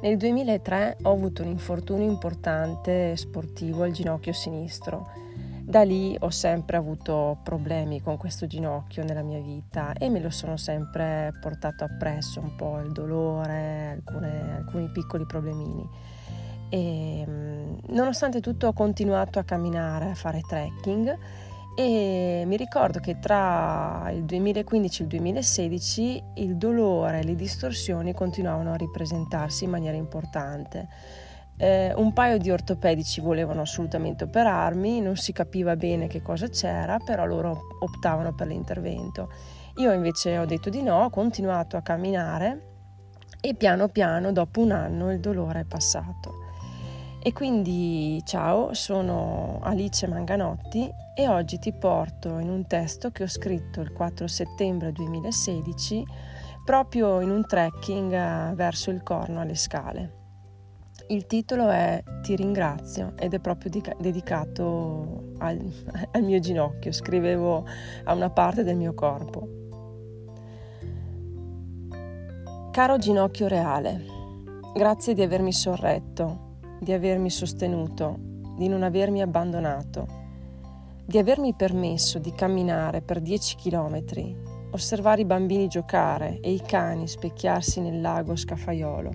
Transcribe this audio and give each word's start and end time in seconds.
Nel 0.00 0.16
2003 0.16 0.98
ho 1.02 1.10
avuto 1.10 1.42
un 1.42 1.48
infortunio 1.48 2.08
importante 2.08 3.16
sportivo 3.16 3.82
al 3.82 3.90
ginocchio 3.90 4.32
sinistro. 4.32 5.10
Da 5.60 5.82
lì 5.82 6.16
ho 6.20 6.30
sempre 6.30 6.76
avuto 6.76 7.40
problemi 7.42 8.00
con 8.00 8.16
questo 8.16 8.46
ginocchio 8.46 9.02
nella 9.02 9.22
mia 9.22 9.40
vita 9.40 9.92
e 9.94 10.08
me 10.08 10.20
lo 10.20 10.30
sono 10.30 10.56
sempre 10.56 11.32
portato 11.40 11.82
appresso, 11.82 12.38
un 12.38 12.54
po' 12.54 12.78
il 12.78 12.92
dolore, 12.92 13.90
alcune, 13.90 14.54
alcuni 14.56 14.88
piccoli 14.88 15.26
problemini. 15.26 15.84
E, 16.68 17.26
nonostante 17.88 18.40
tutto 18.40 18.68
ho 18.68 18.72
continuato 18.72 19.40
a 19.40 19.42
camminare, 19.42 20.10
a 20.10 20.14
fare 20.14 20.42
trekking 20.46 21.18
e 21.80 22.42
mi 22.44 22.56
ricordo 22.56 22.98
che 22.98 23.20
tra 23.20 24.10
il 24.10 24.24
2015 24.24 25.00
e 25.00 25.04
il 25.04 25.08
2016 25.10 26.24
il 26.34 26.56
dolore 26.56 27.20
e 27.20 27.22
le 27.22 27.36
distorsioni 27.36 28.12
continuavano 28.14 28.72
a 28.72 28.76
ripresentarsi 28.76 29.62
in 29.62 29.70
maniera 29.70 29.96
importante. 29.96 30.88
Eh, 31.56 31.92
un 31.94 32.12
paio 32.12 32.38
di 32.38 32.50
ortopedici 32.50 33.20
volevano 33.20 33.60
assolutamente 33.60 34.24
operarmi, 34.24 35.00
non 35.00 35.14
si 35.14 35.30
capiva 35.30 35.76
bene 35.76 36.08
che 36.08 36.20
cosa 36.20 36.48
c'era, 36.48 36.98
però 36.98 37.24
loro 37.24 37.60
optavano 37.78 38.34
per 38.34 38.48
l'intervento. 38.48 39.30
Io 39.76 39.92
invece 39.92 40.36
ho 40.36 40.46
detto 40.46 40.70
di 40.70 40.82
no, 40.82 41.04
ho 41.04 41.10
continuato 41.10 41.76
a 41.76 41.82
camminare 41.82 42.72
e 43.40 43.54
piano 43.54 43.86
piano, 43.86 44.32
dopo 44.32 44.62
un 44.62 44.72
anno, 44.72 45.12
il 45.12 45.20
dolore 45.20 45.60
è 45.60 45.64
passato. 45.64 46.47
E 47.20 47.32
quindi 47.32 48.22
ciao, 48.24 48.74
sono 48.74 49.58
Alice 49.62 50.06
Manganotti 50.06 50.88
e 51.16 51.26
oggi 51.26 51.58
ti 51.58 51.72
porto 51.72 52.38
in 52.38 52.48
un 52.48 52.64
testo 52.68 53.10
che 53.10 53.24
ho 53.24 53.26
scritto 53.26 53.80
il 53.80 53.92
4 53.92 54.28
settembre 54.28 54.92
2016 54.92 56.04
proprio 56.64 57.20
in 57.20 57.30
un 57.30 57.44
trekking 57.44 58.12
eh, 58.12 58.54
verso 58.54 58.90
il 58.90 59.02
Corno 59.02 59.40
alle 59.40 59.56
Scale. 59.56 60.14
Il 61.08 61.26
titolo 61.26 61.68
è 61.68 62.00
Ti 62.22 62.36
ringrazio 62.36 63.14
ed 63.16 63.34
è 63.34 63.40
proprio 63.40 63.72
dedicato 63.98 65.32
al, 65.38 65.58
al 66.12 66.22
mio 66.22 66.38
ginocchio, 66.38 66.92
scrivevo 66.92 67.66
a 68.04 68.14
una 68.14 68.30
parte 68.30 68.62
del 68.62 68.76
mio 68.76 68.94
corpo. 68.94 69.48
Caro 72.70 72.96
ginocchio 72.96 73.48
reale, 73.48 74.04
grazie 74.72 75.14
di 75.14 75.22
avermi 75.22 75.52
sorretto 75.52 76.46
di 76.78 76.92
avermi 76.92 77.30
sostenuto, 77.30 78.16
di 78.56 78.68
non 78.68 78.82
avermi 78.82 79.22
abbandonato, 79.22 80.06
di 81.04 81.18
avermi 81.18 81.54
permesso 81.54 82.18
di 82.18 82.32
camminare 82.32 83.00
per 83.00 83.20
dieci 83.20 83.56
chilometri, 83.56 84.36
osservare 84.70 85.22
i 85.22 85.24
bambini 85.24 85.66
giocare 85.66 86.40
e 86.40 86.52
i 86.52 86.60
cani 86.60 87.08
specchiarsi 87.08 87.80
nel 87.80 88.00
lago 88.00 88.36
Scafaiolo. 88.36 89.10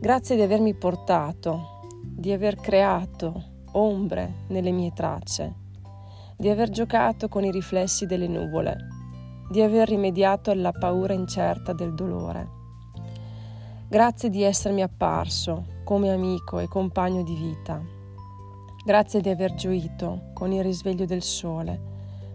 Grazie 0.00 0.36
di 0.36 0.42
avermi 0.42 0.74
portato, 0.74 1.80
di 2.02 2.32
aver 2.32 2.56
creato 2.56 3.56
ombre 3.72 4.44
nelle 4.48 4.70
mie 4.70 4.92
tracce, 4.92 5.54
di 6.36 6.48
aver 6.48 6.70
giocato 6.70 7.28
con 7.28 7.44
i 7.44 7.50
riflessi 7.50 8.06
delle 8.06 8.28
nuvole, 8.28 8.76
di 9.50 9.60
aver 9.60 9.88
rimediato 9.88 10.50
alla 10.50 10.72
paura 10.72 11.12
incerta 11.12 11.72
del 11.72 11.94
dolore. 11.94 12.57
Grazie 13.90 14.28
di 14.28 14.42
essermi 14.42 14.82
apparso, 14.82 15.64
come 15.82 16.10
amico 16.10 16.58
e 16.58 16.68
compagno 16.68 17.22
di 17.22 17.34
vita. 17.34 17.82
Grazie 18.84 19.22
di 19.22 19.30
aver 19.30 19.54
gioito 19.54 20.24
con 20.34 20.52
il 20.52 20.62
risveglio 20.62 21.06
del 21.06 21.22
sole, 21.22 21.80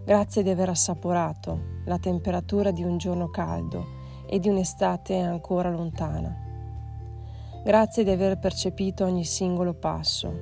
grazie 0.04 0.42
di 0.42 0.50
aver 0.50 0.70
assaporato 0.70 1.82
la 1.84 1.96
temperatura 1.98 2.72
di 2.72 2.82
un 2.82 2.98
giorno 2.98 3.30
caldo 3.30 3.86
e 4.26 4.40
di 4.40 4.48
un'estate 4.48 5.16
ancora 5.16 5.70
lontana. 5.70 6.36
Grazie 7.62 8.02
di 8.02 8.10
aver 8.10 8.40
percepito 8.40 9.04
ogni 9.04 9.24
singolo 9.24 9.74
passo, 9.74 10.36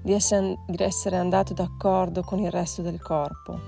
di 0.00 0.12
essere 0.12 1.16
andato 1.16 1.54
d'accordo 1.54 2.22
con 2.22 2.38
il 2.38 2.52
resto 2.52 2.82
del 2.82 3.02
corpo, 3.02 3.58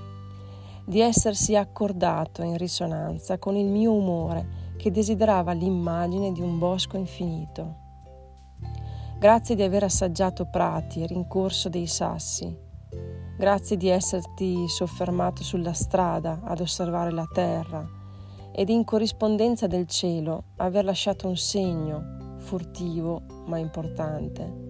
di 0.84 1.00
essersi 1.00 1.56
accordato 1.56 2.42
in 2.42 2.56
risonanza 2.56 3.36
con 3.36 3.56
il 3.56 3.66
mio 3.66 3.92
umore 3.92 4.66
che 4.78 4.90
desiderava 4.90 5.52
l'immagine 5.52 6.32
di 6.32 6.40
un 6.40 6.58
bosco 6.58 6.96
infinito 6.96 7.86
Grazie 9.18 9.56
di 9.56 9.64
aver 9.64 9.82
assaggiato 9.82 10.44
prati 10.44 11.02
e 11.02 11.06
rincorso 11.06 11.68
dei 11.68 11.88
sassi. 11.88 12.56
Grazie 13.36 13.76
di 13.76 13.88
esserti 13.88 14.68
soffermato 14.68 15.42
sulla 15.42 15.72
strada 15.72 16.38
ad 16.44 16.60
osservare 16.60 17.10
la 17.10 17.26
terra 17.26 17.84
ed 18.52 18.68
in 18.68 18.84
corrispondenza 18.84 19.66
del 19.66 19.88
cielo 19.88 20.44
aver 20.58 20.84
lasciato 20.84 21.26
un 21.26 21.36
segno, 21.36 22.36
furtivo 22.38 23.22
ma 23.46 23.58
importante. 23.58 24.66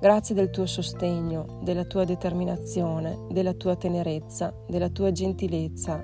Grazie 0.00 0.34
del 0.34 0.50
tuo 0.50 0.66
sostegno, 0.66 1.60
della 1.62 1.84
tua 1.84 2.02
determinazione, 2.02 3.26
della 3.30 3.52
tua 3.52 3.76
tenerezza, 3.76 4.52
della 4.66 4.88
tua 4.88 5.12
gentilezza. 5.12 6.02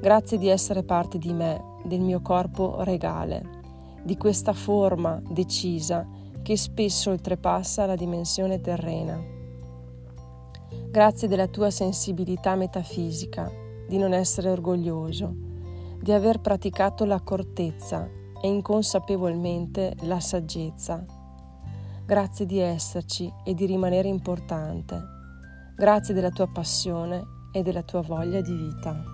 Grazie 0.00 0.38
di 0.38 0.48
essere 0.48 0.82
parte 0.82 1.18
di 1.18 1.32
me, 1.32 1.71
del 1.84 2.00
mio 2.00 2.20
corpo 2.20 2.82
regale, 2.82 3.60
di 4.02 4.16
questa 4.16 4.52
forma 4.52 5.20
decisa 5.28 6.06
che 6.42 6.56
spesso 6.56 7.10
oltrepassa 7.10 7.86
la 7.86 7.94
dimensione 7.94 8.60
terrena. 8.60 9.20
Grazie 10.90 11.28
della 11.28 11.46
tua 11.46 11.70
sensibilità 11.70 12.54
metafisica, 12.54 13.50
di 13.88 13.98
non 13.98 14.12
essere 14.12 14.50
orgoglioso, 14.50 15.34
di 16.00 16.12
aver 16.12 16.40
praticato 16.40 17.04
l'accortezza 17.04 18.08
e 18.40 18.48
inconsapevolmente 18.48 19.94
la 20.02 20.20
saggezza. 20.20 21.04
Grazie 22.04 22.44
di 22.44 22.58
esserci 22.58 23.32
e 23.44 23.54
di 23.54 23.64
rimanere 23.64 24.08
importante. 24.08 25.00
Grazie 25.76 26.12
della 26.12 26.30
tua 26.30 26.48
passione 26.48 27.22
e 27.52 27.62
della 27.62 27.82
tua 27.82 28.02
voglia 28.02 28.40
di 28.40 28.54
vita. 28.54 29.11